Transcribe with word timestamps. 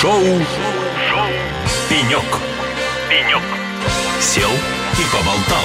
Шоу, 0.00 0.12
Шоу. 0.12 1.26
«Пенек». 1.88 2.22
«Пенек». 3.10 3.42
Сел 4.20 4.48
и 4.48 5.02
поболтал. 5.12 5.64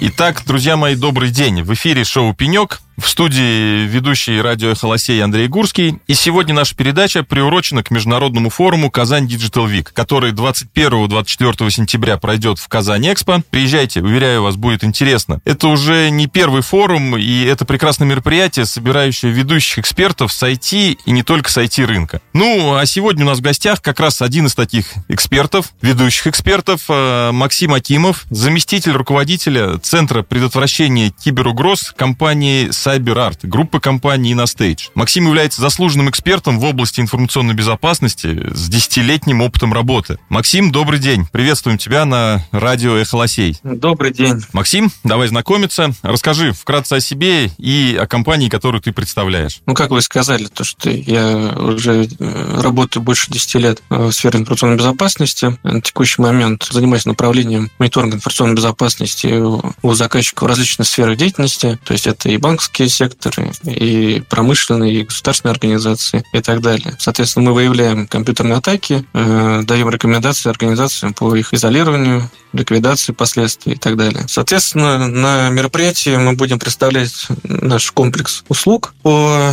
Итак, 0.00 0.42
друзья 0.44 0.76
мои, 0.76 0.96
добрый 0.96 1.30
день. 1.30 1.62
В 1.62 1.72
эфире 1.74 2.02
шоу 2.02 2.34
«Пенек». 2.34 2.80
В 2.96 3.10
студии 3.10 3.86
ведущий 3.86 4.40
радио 4.40 4.74
«Холосей» 4.74 5.22
Андрей 5.22 5.48
Гурский. 5.48 5.98
И 6.06 6.14
сегодня 6.14 6.54
наша 6.54 6.74
передача 6.74 7.22
приурочена 7.22 7.82
к 7.82 7.90
международному 7.90 8.48
форуму 8.48 8.90
«Казань 8.90 9.26
Digital 9.26 9.70
Week», 9.70 9.88
который 9.92 10.32
21-24 10.32 11.70
сентября 11.70 12.16
пройдет 12.16 12.58
в 12.58 12.68
Казань 12.68 13.12
Экспо. 13.12 13.42
Приезжайте, 13.50 14.00
уверяю 14.00 14.42
вас, 14.42 14.56
будет 14.56 14.82
интересно. 14.82 15.42
Это 15.44 15.68
уже 15.68 16.08
не 16.08 16.26
первый 16.26 16.62
форум, 16.62 17.18
и 17.18 17.44
это 17.44 17.66
прекрасное 17.66 18.08
мероприятие, 18.08 18.64
собирающее 18.64 19.30
ведущих 19.30 19.80
экспертов 19.80 20.32
с 20.32 20.42
IT 20.42 20.98
и 21.04 21.10
не 21.10 21.22
только 21.22 21.50
с 21.50 21.58
IT-рынка. 21.58 22.22
Ну, 22.32 22.76
а 22.76 22.86
сегодня 22.86 23.26
у 23.26 23.28
нас 23.28 23.40
в 23.40 23.42
гостях 23.42 23.82
как 23.82 24.00
раз 24.00 24.22
один 24.22 24.46
из 24.46 24.54
таких 24.54 24.86
экспертов, 25.08 25.74
ведущих 25.82 26.28
экспертов, 26.28 26.84
э, 26.88 27.30
Максим 27.30 27.74
Акимов, 27.74 28.24
заместитель 28.30 28.92
руководителя 28.92 29.76
Центра 29.80 30.22
предотвращения 30.22 31.10
киберугроз 31.10 31.92
компании 31.94 32.70
CyberArt, 32.86 33.38
группы 33.42 33.80
компании 33.80 34.32
InnoStage. 34.32 34.90
Максим 34.94 35.26
является 35.26 35.60
заслуженным 35.60 36.08
экспертом 36.08 36.60
в 36.60 36.64
области 36.64 37.00
информационной 37.00 37.54
безопасности 37.54 38.48
с 38.54 38.68
десятилетним 38.68 39.40
опытом 39.40 39.72
работы. 39.72 40.20
Максим, 40.28 40.70
добрый 40.70 41.00
день. 41.00 41.26
Приветствуем 41.32 41.78
тебя 41.78 42.04
на 42.04 42.46
радио 42.52 42.96
«Эхолосей». 42.96 43.58
Добрый 43.64 44.12
день. 44.12 44.40
Максим, 44.52 44.92
давай 45.02 45.26
знакомиться. 45.26 45.92
Расскажи 46.02 46.52
вкратце 46.52 46.94
о 46.94 47.00
себе 47.00 47.50
и 47.58 47.98
о 48.00 48.06
компании, 48.06 48.48
которую 48.48 48.80
ты 48.80 48.92
представляешь. 48.92 49.62
Ну, 49.66 49.74
как 49.74 49.90
вы 49.90 50.00
сказали, 50.00 50.46
то, 50.46 50.62
что 50.62 50.88
я 50.88 51.54
уже 51.58 52.06
э, 52.06 52.60
работаю 52.60 53.02
больше 53.02 53.32
10 53.32 53.54
лет 53.56 53.82
в 53.88 54.12
сфере 54.12 54.38
информационной 54.38 54.76
безопасности. 54.76 55.58
На 55.64 55.80
текущий 55.80 56.22
момент 56.22 56.68
занимаюсь 56.70 57.04
направлением 57.04 57.68
мониторинга 57.80 58.16
информационной 58.16 58.54
безопасности 58.54 59.42
у 59.82 59.94
заказчиков 59.94 60.44
в 60.44 60.46
различных 60.46 60.86
сферах 60.86 61.16
деятельности. 61.16 61.80
То 61.84 61.92
есть 61.92 62.06
это 62.06 62.28
и 62.28 62.36
банковские 62.36 62.75
банковские 62.76 62.88
секторы, 62.88 63.52
и 63.64 64.22
промышленные, 64.28 65.00
и 65.00 65.04
государственные 65.04 65.52
организации 65.52 66.24
и 66.32 66.40
так 66.40 66.60
далее. 66.60 66.94
Соответственно, 66.98 67.46
мы 67.46 67.54
выявляем 67.54 68.06
компьютерные 68.06 68.58
атаки, 68.58 69.04
э, 69.14 69.62
даем 69.64 69.88
рекомендации 69.88 70.50
организациям 70.50 71.14
по 71.14 71.34
их 71.34 71.54
изолированию, 71.54 72.30
ликвидации 72.52 73.12
последствий 73.12 73.74
и 73.74 73.76
так 73.76 73.96
далее. 73.96 74.24
Соответственно, 74.28 75.06
на 75.08 75.48
мероприятии 75.50 76.16
мы 76.16 76.34
будем 76.34 76.58
представлять 76.58 77.28
наш 77.44 77.90
комплекс 77.92 78.44
услуг 78.48 78.94
по 79.02 79.52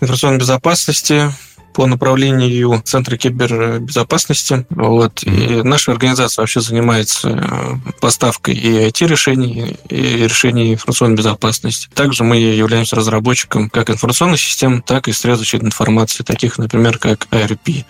информационной 0.00 0.38
безопасности, 0.38 1.32
по 1.72 1.86
направлению 1.86 2.80
Центра 2.84 3.16
кибербезопасности. 3.16 4.66
Вот. 4.70 5.22
И 5.24 5.62
наша 5.62 5.92
организация 5.92 6.42
вообще 6.42 6.60
занимается 6.60 7.28
э, 7.30 7.90
поставкой 8.00 8.54
и 8.54 8.88
IT-решений, 8.88 9.76
и 9.88 9.96
решений 9.96 10.74
информационной 10.74 11.16
безопасности. 11.16 11.88
Также 11.94 12.24
мы 12.24 12.36
являемся 12.36 12.96
разработчиком 12.96 13.70
как 13.70 13.90
информационных 13.90 14.40
систем, 14.40 14.82
так 14.82 15.08
и 15.08 15.12
средств 15.12 15.40
защиты 15.40 15.66
информации, 15.66 16.22
таких, 16.22 16.58
например, 16.58 16.98
как 16.98 17.26
ARP. 17.30 17.84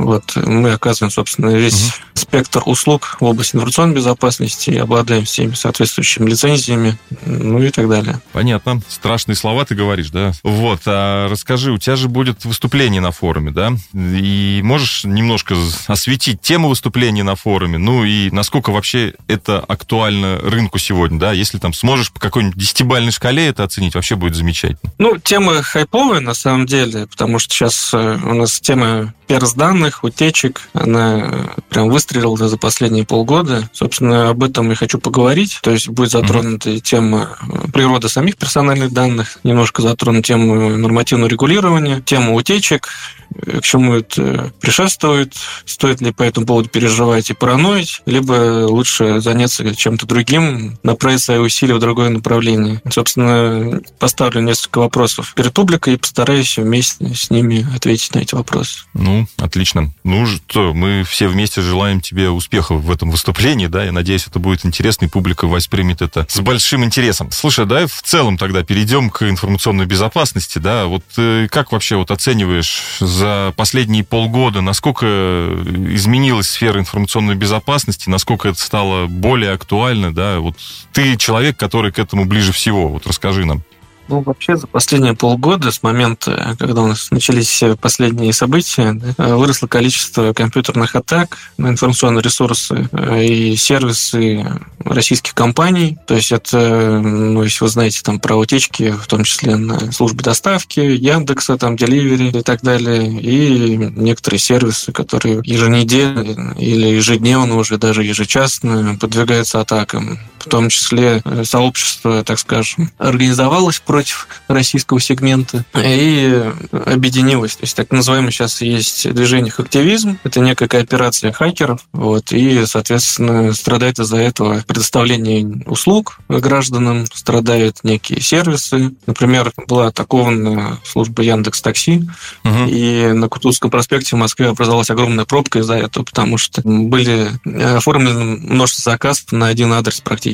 Вот 0.00 0.34
мы 0.36 0.72
оказываем, 0.72 1.10
собственно, 1.10 1.50
весь 1.50 1.88
угу. 1.88 1.94
спектр 2.14 2.62
услуг 2.64 3.18
в 3.20 3.24
области 3.24 3.54
информационной 3.54 3.94
безопасности 3.94 4.70
обладаем 4.70 5.24
всеми 5.24 5.54
соответствующими 5.54 6.30
лицензиями, 6.30 6.98
ну 7.26 7.62
и 7.62 7.70
так 7.70 7.88
далее. 7.88 8.20
Понятно. 8.32 8.80
Страшные 8.88 9.36
слова 9.36 9.64
ты 9.64 9.74
говоришь, 9.74 10.10
да? 10.10 10.32
Вот, 10.42 10.80
а 10.86 11.28
расскажи, 11.28 11.70
у 11.70 11.78
тебя 11.78 11.96
же 11.96 12.08
будет 12.08 12.44
выступление 12.44 13.02
на 13.02 13.10
форуме, 13.10 13.50
да? 13.50 13.72
И 13.94 14.60
можешь 14.64 15.04
немножко 15.04 15.54
осветить 15.86 16.40
тему 16.40 16.68
выступления 16.68 17.22
на 17.22 17.34
форуме, 17.34 17.78
ну 17.78 18.04
и 18.04 18.30
насколько 18.30 18.70
вообще 18.70 19.14
это 19.28 19.60
актуально 19.60 20.38
рынку 20.38 20.78
сегодня, 20.78 21.18
да? 21.18 21.32
Если 21.32 21.58
там 21.58 21.74
сможешь 21.74 22.10
по 22.10 22.20
какой-нибудь 22.20 22.56
десятибальной 22.56 23.12
шкале 23.12 23.48
это 23.48 23.64
оценить, 23.64 23.94
вообще 23.94 24.16
будет 24.16 24.34
замечательно. 24.34 24.92
Ну, 24.98 25.18
тема 25.18 25.62
хайповая 25.62 26.20
на 26.20 26.34
самом 26.34 26.66
деле, 26.66 27.06
потому 27.06 27.38
что 27.38 27.54
сейчас 27.54 27.92
э, 27.92 28.18
у 28.22 28.34
нас 28.34 28.60
тема 28.60 29.12
перс 29.30 29.52
данных, 29.52 30.02
утечек, 30.02 30.62
она 30.72 31.52
прям 31.68 31.88
выстрелила 31.88 32.36
за 32.36 32.56
последние 32.56 33.06
полгода. 33.06 33.70
Собственно, 33.72 34.30
об 34.30 34.42
этом 34.42 34.68
я 34.70 34.74
хочу 34.74 34.98
поговорить. 34.98 35.60
То 35.62 35.70
есть 35.70 35.88
будет 35.88 36.10
затронута 36.10 36.70
mm-hmm. 36.70 36.80
тема 36.80 37.38
природы 37.72 38.08
самих 38.08 38.36
персональных 38.36 38.92
данных, 38.92 39.38
немножко 39.44 39.82
затронут 39.82 40.26
тему 40.26 40.76
нормативного 40.76 41.28
регулирования, 41.28 42.00
тему 42.00 42.34
утечек, 42.34 42.88
к 43.34 43.62
чему 43.62 43.94
это 43.94 44.52
предшествует, 44.60 45.34
стоит 45.64 46.00
ли 46.00 46.12
по 46.12 46.22
этому 46.22 46.46
поводу 46.46 46.68
переживать 46.68 47.30
и 47.30 47.34
параноить, 47.34 48.02
либо 48.06 48.66
лучше 48.66 49.20
заняться 49.20 49.74
чем-то 49.74 50.06
другим, 50.06 50.78
направить 50.82 51.22
свои 51.22 51.38
усилия 51.38 51.74
в 51.74 51.78
другое 51.78 52.10
направление. 52.10 52.82
Собственно, 52.90 53.80
поставлю 53.98 54.40
несколько 54.42 54.78
вопросов 54.78 55.32
перед 55.34 55.52
публикой 55.52 55.94
и 55.94 55.96
постараюсь 55.96 56.56
вместе 56.56 57.14
с 57.14 57.30
ними 57.30 57.66
ответить 57.74 58.14
на 58.14 58.20
эти 58.20 58.34
вопросы. 58.34 58.80
Ну, 58.94 59.26
отлично. 59.36 59.92
Ну 60.04 60.26
что, 60.26 60.74
мы 60.74 61.04
все 61.04 61.28
вместе 61.28 61.60
желаем 61.60 62.00
тебе 62.00 62.30
успехов 62.30 62.82
в 62.82 62.90
этом 62.90 63.10
выступлении, 63.10 63.66
да, 63.66 63.84
я 63.84 63.92
надеюсь, 63.92 64.26
это 64.26 64.38
будет 64.38 64.64
интересно, 64.66 65.06
и 65.06 65.08
публика 65.08 65.46
воспримет 65.46 66.02
это 66.02 66.26
с 66.28 66.40
большим 66.40 66.84
интересом. 66.84 67.30
Слушай, 67.30 67.66
да, 67.66 67.86
в 67.86 68.02
целом 68.02 68.38
тогда 68.38 68.62
перейдем 68.62 69.10
к 69.10 69.22
информационной 69.22 69.86
безопасности, 69.86 70.58
да, 70.58 70.86
вот 70.86 71.04
э, 71.16 71.48
как 71.50 71.72
вообще 71.72 71.96
вот 71.96 72.10
оцениваешь 72.10 72.98
за 73.20 73.52
последние 73.54 74.02
полгода, 74.02 74.62
насколько 74.62 75.04
изменилась 75.06 76.48
сфера 76.48 76.80
информационной 76.80 77.34
безопасности, 77.34 78.08
насколько 78.08 78.48
это 78.48 78.58
стало 78.58 79.08
более 79.08 79.52
актуально, 79.52 80.12
да, 80.14 80.38
вот 80.38 80.56
ты 80.94 81.18
человек, 81.18 81.58
который 81.58 81.92
к 81.92 81.98
этому 81.98 82.24
ближе 82.24 82.52
всего, 82.52 82.88
вот 82.88 83.06
расскажи 83.06 83.44
нам. 83.44 83.62
Ну, 84.10 84.22
вообще, 84.22 84.56
за 84.56 84.66
последние 84.66 85.14
полгода, 85.14 85.70
с 85.70 85.84
момента, 85.84 86.56
когда 86.58 86.82
у 86.82 86.88
нас 86.88 87.12
начались 87.12 87.62
последние 87.80 88.32
события, 88.32 89.00
выросло 89.16 89.68
количество 89.68 90.32
компьютерных 90.32 90.96
атак 90.96 91.38
на 91.58 91.68
информационные 91.68 92.20
ресурсы 92.20 92.88
э, 92.90 93.24
и 93.24 93.54
сервисы 93.54 94.44
российских 94.84 95.34
компаний. 95.34 95.96
То 96.08 96.14
есть 96.14 96.32
это, 96.32 97.00
ну, 97.00 97.44
если 97.44 97.62
вы 97.62 97.70
знаете 97.70 98.00
там 98.02 98.18
про 98.18 98.34
утечки, 98.34 98.90
в 98.90 99.06
том 99.06 99.22
числе 99.22 99.54
на 99.54 99.92
службе 99.92 100.24
доставки, 100.24 100.80
Яндекса, 100.80 101.56
там, 101.56 101.76
Delivery 101.76 102.40
и 102.40 102.42
так 102.42 102.62
далее, 102.62 103.06
и 103.20 103.76
некоторые 103.76 104.40
сервисы, 104.40 104.90
которые 104.90 105.40
еженедельно 105.44 106.56
или 106.58 106.86
ежедневно 106.88 107.58
уже 107.58 107.78
даже 107.78 108.02
ежечасно 108.02 108.98
подвигаются 109.00 109.60
атакам. 109.60 110.18
В 110.40 110.48
том 110.48 110.70
числе 110.70 111.20
э, 111.24 111.44
сообщество, 111.44 112.24
так 112.24 112.38
скажем, 112.38 112.90
организовалось 112.98 113.78
против 113.80 114.26
российского 114.48 115.00
сегмента 115.00 115.64
и 115.74 116.50
объединилась. 116.72 117.56
То 117.56 117.64
есть 117.64 117.76
так 117.76 117.90
называемый 117.90 118.32
сейчас 118.32 118.62
есть 118.62 119.12
движение 119.12 119.52
«Хактивизм». 119.52 120.18
Это 120.24 120.40
некая 120.40 120.66
кооперация 120.66 121.30
хакеров. 121.32 121.86
Вот, 121.92 122.32
и, 122.32 122.64
соответственно, 122.64 123.52
страдает 123.52 123.98
из-за 123.98 124.16
этого 124.16 124.64
предоставление 124.66 125.62
услуг 125.66 126.18
гражданам, 126.28 127.04
страдают 127.12 127.78
некие 127.82 128.20
сервисы. 128.20 128.94
Например, 129.06 129.52
была 129.66 129.88
атакована 129.88 130.78
служба 130.84 131.22
Яндекс 131.22 131.60
Такси, 131.60 132.08
угу. 132.44 132.64
и 132.66 133.12
на 133.12 133.28
Кутузском 133.28 133.70
проспекте 133.70 134.16
в 134.16 134.18
Москве 134.18 134.48
образовалась 134.48 134.90
огромная 134.90 135.26
пробка 135.26 135.58
из-за 135.58 135.74
этого, 135.74 136.04
потому 136.04 136.38
что 136.38 136.62
были 136.64 137.28
оформлены 137.76 138.36
множество 138.36 138.92
заказов 138.92 139.32
на 139.32 139.48
один 139.48 139.72
адрес 139.72 140.00
практически. 140.00 140.29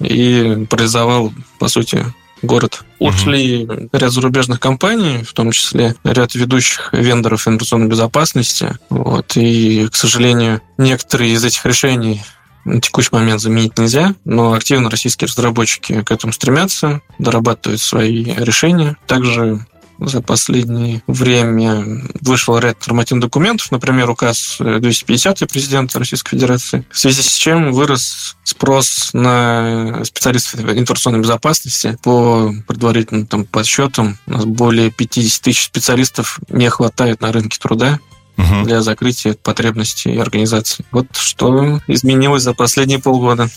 И 0.00 0.66
парализовал, 0.68 1.32
по 1.58 1.68
сути, 1.68 2.04
город. 2.42 2.84
Ушли 2.98 3.64
угу. 3.64 3.88
ряд 3.92 4.12
зарубежных 4.12 4.60
компаний, 4.60 5.22
в 5.22 5.32
том 5.32 5.50
числе 5.50 5.94
ряд 6.04 6.34
ведущих 6.34 6.90
вендоров 6.92 7.46
информационной 7.46 7.88
безопасности. 7.88 8.78
Вот. 8.90 9.36
И, 9.36 9.88
к 9.88 9.96
сожалению, 9.96 10.60
некоторые 10.78 11.32
из 11.32 11.44
этих 11.44 11.64
решений 11.66 12.22
на 12.64 12.80
текущий 12.80 13.10
момент 13.12 13.40
заменить 13.40 13.78
нельзя, 13.78 14.14
но 14.24 14.52
активно 14.52 14.90
российские 14.90 15.28
разработчики 15.28 16.02
к 16.02 16.10
этому 16.10 16.32
стремятся, 16.32 17.00
дорабатывают 17.18 17.80
свои 17.80 18.24
решения. 18.24 18.96
Также 19.06 19.64
за 19.98 20.20
последнее 20.20 21.02
время 21.06 22.02
вышел 22.20 22.58
ряд 22.58 22.86
нормативных 22.86 23.24
документов, 23.24 23.70
например, 23.70 24.10
указ 24.10 24.56
250 24.58 25.38
президента 25.50 25.98
Российской 25.98 26.30
Федерации, 26.30 26.84
в 26.90 26.98
связи 26.98 27.22
с 27.22 27.34
чем 27.34 27.72
вырос 27.72 28.36
спрос 28.44 29.10
на 29.12 30.04
специалистов 30.04 30.60
информационной 30.60 31.20
безопасности. 31.20 31.98
По 32.02 32.52
предварительным 32.66 33.26
там, 33.26 33.44
подсчетам, 33.44 34.18
у 34.26 34.32
нас 34.32 34.44
более 34.44 34.90
50 34.90 35.42
тысяч 35.42 35.64
специалистов 35.64 36.40
не 36.48 36.68
хватает 36.70 37.20
на 37.20 37.32
рынке 37.32 37.58
труда 37.58 37.98
угу. 38.36 38.64
для 38.64 38.82
закрытия 38.82 39.34
потребностей 39.34 40.16
организации. 40.18 40.84
Вот 40.90 41.06
что 41.16 41.80
изменилось 41.86 42.42
за 42.42 42.54
последние 42.54 42.98
полгода. 42.98 43.48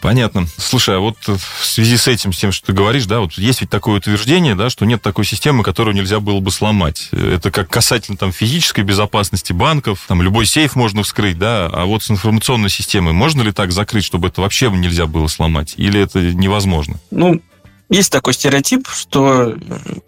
Понятно. 0.00 0.46
Слушай, 0.56 0.96
а 0.96 1.00
вот 1.00 1.16
в 1.26 1.64
связи 1.64 1.96
с 1.96 2.08
этим, 2.08 2.32
с 2.32 2.38
тем, 2.38 2.52
что 2.52 2.68
ты 2.68 2.72
говоришь, 2.72 3.06
да, 3.06 3.20
вот 3.20 3.32
есть 3.34 3.60
ведь 3.60 3.70
такое 3.70 3.98
утверждение, 3.98 4.54
да, 4.54 4.70
что 4.70 4.86
нет 4.86 5.02
такой 5.02 5.24
системы, 5.24 5.62
которую 5.62 5.94
нельзя 5.94 6.20
было 6.20 6.40
бы 6.40 6.50
сломать. 6.50 7.08
Это 7.12 7.50
как 7.50 7.68
касательно 7.68 8.16
там 8.16 8.32
физической 8.32 8.82
безопасности 8.82 9.52
банков, 9.52 10.04
там 10.08 10.22
любой 10.22 10.46
сейф 10.46 10.74
можно 10.74 11.02
вскрыть, 11.02 11.38
да, 11.38 11.66
а 11.66 11.84
вот 11.84 12.02
с 12.02 12.10
информационной 12.10 12.70
системой 12.70 13.12
можно 13.12 13.42
ли 13.42 13.52
так 13.52 13.72
закрыть, 13.72 14.04
чтобы 14.04 14.28
это 14.28 14.40
вообще 14.40 14.70
нельзя 14.70 15.06
было 15.06 15.26
сломать? 15.26 15.74
Или 15.76 16.00
это 16.00 16.20
невозможно? 16.20 16.98
Ну, 17.10 17.42
есть 17.90 18.12
такой 18.12 18.34
стереотип, 18.34 18.88
что 18.88 19.56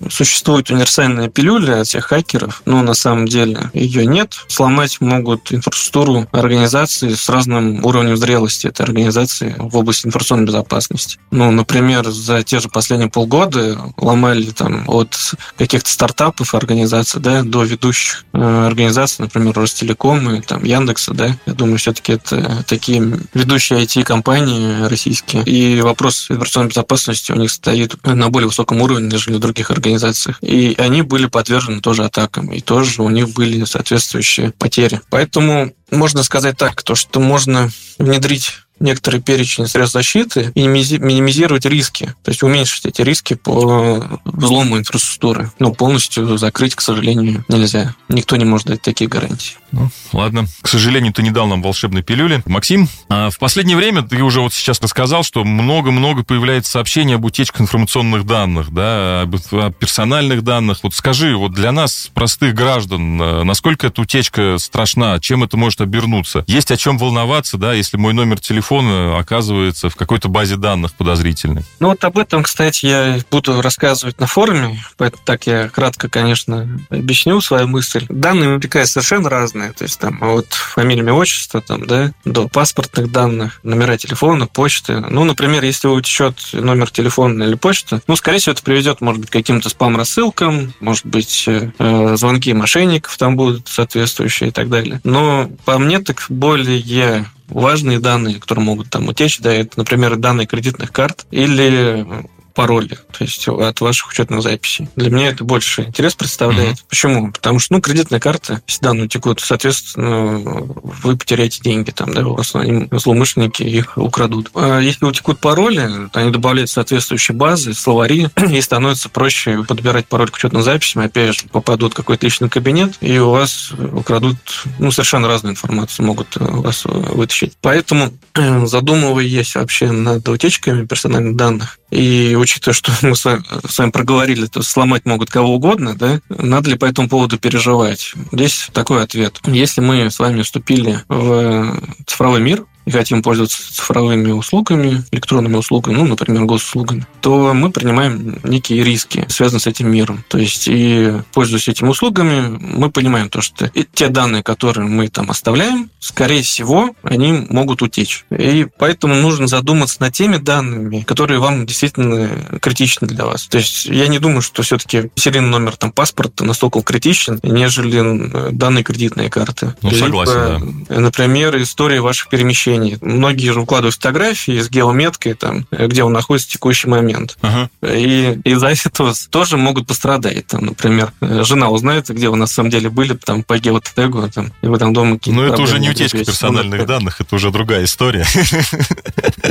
существует 0.09 0.71
универсальная 0.71 1.29
пилюля 1.29 1.81
от 1.81 1.89
всех 1.89 2.07
хакеров, 2.07 2.63
но 2.65 2.81
на 2.83 2.95
самом 2.95 3.27
деле 3.27 3.71
ее 3.75 4.07
нет. 4.07 4.35
Сломать 4.47 5.01
могут 5.01 5.53
инфраструктуру 5.53 6.29
организации 6.31 7.13
с 7.15 7.29
разным 7.29 7.85
уровнем 7.85 8.17
зрелости 8.17 8.69
этой 8.69 8.83
организации 8.83 9.57
в 9.59 9.77
области 9.77 10.07
информационной 10.07 10.47
безопасности. 10.47 11.19
Ну, 11.33 11.51
например, 11.51 12.09
за 12.09 12.45
те 12.45 12.61
же 12.61 12.69
последние 12.69 13.11
полгода 13.11 13.93
ломали 13.97 14.51
там 14.51 14.85
от 14.89 15.17
каких-то 15.59 15.91
стартапов 15.91 16.55
организаций, 16.55 17.21
да, 17.21 17.43
до 17.43 17.65
ведущих 17.65 18.25
э, 18.33 18.67
организаций, 18.67 19.25
например, 19.25 19.55
Ростелеком 19.55 20.33
и 20.37 20.41
там 20.41 20.63
Яндекса, 20.63 21.15
да. 21.15 21.37
Я 21.47 21.55
думаю, 21.55 21.79
все-таки 21.79 22.13
это 22.13 22.65
такие 22.69 23.19
ведущие 23.35 23.83
IT-компании 23.83 24.85
российские. 24.85 25.43
И 25.43 25.81
вопрос 25.81 26.27
информационной 26.31 26.69
безопасности 26.69 27.33
у 27.33 27.37
них 27.37 27.51
стоит 27.51 27.72
стоит 27.73 27.97
на 28.05 28.29
более 28.29 28.49
высоком 28.49 28.83
уровне, 28.83 29.09
нежели 29.09 29.37
в 29.37 29.39
других 29.39 29.71
организациях. 29.71 30.39
И 30.43 30.75
они 30.79 31.03
были 31.03 31.27
подвержены 31.27 31.81
тоже 31.81 32.05
атакам, 32.05 32.53
и 32.53 32.61
тоже 32.61 33.03
у 33.03 33.09
них 33.09 33.31
были 33.31 33.65
соответствующие 33.65 34.53
потери. 34.53 35.01
Поэтому 35.09 35.73
можно 35.91 36.23
сказать 36.23 36.57
так, 36.57 36.83
то, 36.83 36.95
что 36.95 37.21
можно 37.21 37.71
внедрить 37.99 38.53
некоторый 38.79 39.21
перечень 39.21 39.67
средств 39.67 39.95
защиты 39.95 40.51
и 40.55 40.67
минимизировать 40.67 41.65
риски, 41.67 42.15
то 42.23 42.31
есть 42.31 42.43
уменьшить 42.43 42.87
эти 42.87 43.01
риски 43.01 43.35
по 43.35 44.21
взлому 44.25 44.77
инфраструктуры. 44.77 45.51
Но 45.59 45.73
полностью 45.73 46.37
закрыть, 46.37 46.75
к 46.75 46.81
сожалению, 46.81 47.45
нельзя. 47.49 47.95
Никто 48.09 48.37
не 48.37 48.45
может 48.45 48.67
дать 48.67 48.83
такие 48.83 49.09
гарантии. 49.09 49.57
Ну, 49.73 49.91
ладно. 50.13 50.47
К 50.61 50.69
сожалению, 50.69 51.13
ты 51.13 51.23
не 51.23 51.31
дал 51.31 51.47
нам 51.47 51.63
волшебной 51.63 52.03
пилюли. 52.03 52.43
Максим, 52.47 52.89
а 53.09 53.31
в 53.31 53.39
последнее 53.39 53.77
время 53.77 54.03
ты 54.03 54.23
уже 54.23 54.41
вот 54.41 54.53
сейчас 54.53 54.81
рассказал, 54.81 55.23
что 55.23 55.45
много-много 55.45 56.25
появляется 56.25 56.73
сообщений 56.73 57.17
об 57.17 57.25
утечках 57.25 57.63
информационных 57.63 58.27
данных, 58.27 58.73
да, 58.73 59.23
об, 59.23 59.37
о 59.53 59.71
персональных 59.71 60.43
данных. 60.43 60.81
Вот 60.83 60.95
скажи, 60.95 61.37
вот 61.37 61.53
для 61.53 61.73
нас, 61.73 62.11
простых 62.15 62.55
граждан, 62.55 63.21
э, 63.21 63.43
насколько 63.45 63.89
эта 63.89 64.01
утечка 64.01 64.59
страшна, 64.59 65.19
чем 65.21 65.45
это 65.45 65.57
может 65.57 65.81
обернуться? 65.81 66.45
Есть 66.47 66.71
о 66.71 66.77
чем 66.77 66.99
волноваться, 66.99 67.59
да, 67.59 67.73
если 67.75 67.97
мой 67.97 68.13
номер 68.13 68.39
телефона 68.39 68.53
телефон 68.53 69.17
оказывается 69.19 69.89
в 69.89 69.97
какой-то 69.97 70.29
базе 70.29 70.57
данных 70.57 70.95
подозрительной. 70.95 71.63
Ну 71.81 71.89
вот 71.89 72.05
об 72.05 72.19
этом, 72.19 72.43
кстати, 72.43 72.87
я 72.87 73.19
буду 73.31 73.61
рассказывать 73.61 74.21
на 74.21 74.27
форуме, 74.27 74.85
поэтому 74.97 75.23
так 75.25 75.47
я 75.47 75.69
кратко, 75.69 76.09
конечно, 76.09 76.81
объясню 76.91 77.41
свою 77.41 77.67
мысль. 77.67 78.07
Данные 78.09 78.51
вовлекают 78.51 78.89
совершенно 78.89 79.31
разные, 79.31 79.62
то 79.71 79.85
есть 79.85 79.99
там 79.99 80.23
от 80.23 80.53
фамилии, 80.53 81.01
имя, 81.01 81.13
отчества, 81.13 81.61
там, 81.61 81.87
да, 81.87 82.13
до 82.25 82.49
паспортных 82.49 83.11
данных, 83.11 83.61
номера 83.63 83.97
телефона, 83.97 84.47
почты. 84.47 85.01
Ну, 85.01 85.25
например, 85.25 85.65
если 85.65 85.89
утечет 85.89 86.37
номер 86.53 86.91
телефона 86.91 87.45
или 87.45 87.55
почта, 87.55 88.01
ну, 88.07 88.17
скорее 88.17 88.39
всего, 88.39 88.53
это 88.53 88.63
приведет, 88.63 89.01
может 89.01 89.21
быть, 89.21 89.31
к 89.31 89.33
каким-то 89.33 89.69
спам-рассылкам, 89.69 90.73
может 90.81 91.07
быть, 91.07 91.45
э, 91.47 92.17
звонки 92.17 92.53
мошенников 92.53 93.17
там 93.17 93.37
будут 93.37 93.69
соответствующие 93.69 94.51
и 94.51 94.53
так 94.53 94.69
далее. 94.69 95.01
Но 95.05 95.51
по 95.65 95.79
мне 95.79 96.01
так 96.01 96.25
более 96.29 97.27
важные 97.49 97.99
данные, 97.99 98.41
которые 98.41 98.65
могут 98.65 98.91
там 98.91 99.09
утечь, 99.09 99.39
да, 99.39 99.53
это, 99.53 99.73
например, 99.77 100.17
данные 100.17 100.47
кредитных 100.47 100.93
карт 100.93 101.27
или 101.31 102.07
пароли, 102.55 102.99
то 103.11 103.25
есть 103.25 103.47
от 103.49 103.81
ваших 103.81 104.11
учетных 104.11 104.43
записей. 104.43 104.89
Для 104.97 105.11
меня 105.11 105.29
это 105.29 105.45
больше 105.45 105.83
интерес 105.83 106.15
представляет. 106.15 106.77
Mm-hmm. 106.77 106.85
Почему? 106.89 107.33
Потому 107.33 107.59
что, 107.59 107.75
ну, 107.75 107.81
кредитная 107.81 108.21
карта, 108.21 108.63
если 108.67 108.83
данные 108.83 109.05
утекут, 109.05 109.41
соответственно, 109.41 110.39
вы 110.39 111.17
потеряете 111.17 111.61
деньги 111.63 111.91
там, 111.91 112.13
да, 112.13 112.27
у 112.27 112.35
вас 112.35 112.55
они, 112.55 112.89
злоумышленники 112.91 113.63
их 113.63 113.97
украдут. 113.97 114.51
А 114.55 114.79
если 114.79 115.05
утекут 115.05 115.39
пароли, 115.39 116.09
они 116.13 116.31
добавляют 116.31 116.71
соответствующие 116.71 117.37
базы, 117.37 117.75
словари, 117.75 118.29
и 118.51 118.61
становится 118.61 119.09
проще 119.09 119.65
подбирать 119.65 120.07
пароль 120.07 120.31
к 120.31 120.37
учетным 120.37 120.63
записям, 120.63 121.03
опять 121.03 121.35
же, 121.35 121.47
попадут 121.51 121.93
в 121.93 121.97
какой-то 121.97 122.27
личный 122.27 122.49
кабинет, 122.49 122.97
и 123.01 123.19
у 123.19 123.31
вас 123.31 123.73
украдут, 123.93 124.37
ну, 124.79 124.91
совершенно 124.91 125.29
разную 125.29 125.53
информацию 125.53 126.07
могут 126.07 126.37
у 126.37 126.63
вас 126.63 126.85
вытащить. 126.85 127.55
Поэтому, 127.61 128.13
задумываясь 128.35 129.55
вообще 129.55 129.91
над 129.91 130.29
утечками 130.29 130.87
персональных 130.87 131.37
данных, 131.37 131.79
и 131.93 132.35
учитывая, 132.37 132.73
что 132.73 132.91
мы 133.03 133.15
с 133.15 133.25
вами, 133.25 133.45
с 133.69 133.79
вами 133.79 133.91
проговорили, 133.91 134.47
то 134.47 134.63
сломать 134.63 135.05
могут 135.05 135.31
кого 135.31 135.55
угодно, 135.55 135.95
да, 135.95 136.21
надо 136.31 136.71
ли 136.71 136.79
по 136.79 136.87
этому 136.87 137.07
поводу 137.07 137.39
переживать? 137.39 138.15
Здесь 138.33 138.71
такой 138.73 139.03
ответ. 139.03 139.41
Если 139.45 139.83
мы 139.83 140.11
с 140.11 140.19
вами 140.19 140.41
вступили 140.41 141.01
в 141.09 141.79
цифровой 142.07 142.41
мир, 142.41 142.65
и 142.85 142.91
хотим 142.91 143.23
пользоваться 143.23 143.73
цифровыми 143.73 144.33
услугами, 144.33 145.05
электронными 145.13 145.57
услугами, 145.57 145.95
ну, 145.95 146.07
например, 146.07 146.45
госуслугами, 146.45 147.07
то 147.21 147.55
мы 147.55 147.71
принимаем 147.71 148.41
некие 148.45 148.83
риски, 148.83 149.25
связанные 149.29 149.61
с 149.61 149.67
этим 149.67 149.91
миром. 149.91 150.25
То 150.29 150.39
есть, 150.39 150.65
и 150.67 151.13
пользуясь 151.33 151.69
этими 151.69 151.89
услугами, 151.89 152.59
мы 152.61 152.91
понимаем 152.91 153.29
то, 153.29 153.41
что 153.41 153.71
те 153.95 154.09
данные, 154.09 154.43
которые 154.43 154.89
мы 154.89 155.09
там 155.09 155.31
оставляем, 155.31 155.91
скорее 156.01 156.43
всего, 156.43 156.95
они 157.03 157.47
могут 157.49 157.83
утечь. 157.83 158.25
И 158.31 158.67
поэтому 158.79 159.15
нужно 159.15 159.47
задуматься 159.47 160.01
над 160.01 160.13
теми 160.13 160.39
данными, 160.39 161.03
которые 161.03 161.39
вам 161.39 161.67
действительно 161.67 162.29
критичны 162.61 163.07
для 163.07 163.27
вас. 163.27 163.47
То 163.47 163.59
есть, 163.59 163.87
я 163.87 164.09
не 164.09 164.19
думаю, 164.19 164.43
что 164.43 164.63
все-таки 164.63 165.11
серийный 165.15 165.49
номер 165.49 165.77
там 165.77 165.93
паспорта 165.93 166.45
настолько 166.45 166.83
критичен, 166.83 167.39
нежели 167.43 168.51
данные 168.51 168.83
кредитные 168.83 169.31
карты. 169.31 169.75
Ну, 169.83 169.91
согласен, 169.93 170.87
да. 170.89 171.01
Например, 171.01 171.61
история 171.63 172.01
ваших 172.01 172.29
перемещений 172.29 172.72
сообщений. 172.73 172.99
Многие 173.01 173.53
же 173.53 173.61
укладывают 173.61 173.95
фотографии 173.95 174.61
с 174.61 174.71
геометкой, 174.71 175.35
там, 175.35 175.67
где 175.71 176.05
он 176.05 176.13
находится 176.13 176.49
в 176.49 176.53
текущий 176.53 176.89
момент. 176.89 177.37
Ага. 177.43 177.71
И 177.83 178.39
из-за 178.45 178.69
этого 178.69 179.13
тоже 179.31 179.57
могут 179.57 179.87
пострадать. 179.87 180.47
Там, 180.47 180.67
например, 180.67 181.13
жена 181.21 181.71
узнает, 181.71 182.09
где 182.09 182.29
вы 182.29 182.37
на 182.37 182.47
самом 182.47 182.71
деле 182.71 182.91
были 182.91 183.15
там, 183.15 183.43
по 183.43 183.59
геотегу, 183.59 184.29
там, 184.29 184.53
и 184.63 184.67
вы 184.67 184.79
там 184.79 184.93
дома 184.93 185.19
какие-то 185.19 185.41
Ну, 185.41 185.47
это 185.47 185.63
уже 185.63 185.79
не 185.79 185.91
утечка 185.91 186.19
ну, 186.19 186.25
персональных 186.25 186.81
ну, 186.81 186.87
данных, 186.87 187.21
это 187.21 187.37
уже 187.37 187.51
другая 187.51 187.85
история. 187.85 188.27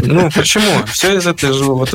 Ну, 0.04 0.32
почему? 0.32 0.86
Все 0.88 1.18
из 1.18 1.28
этой 1.28 1.54
же 1.54 1.64
вот... 1.66 1.92